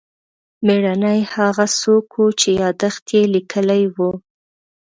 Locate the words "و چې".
2.17-2.49